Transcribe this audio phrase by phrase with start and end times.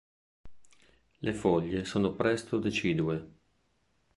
[1.21, 3.31] Le foglie sono presto decidue.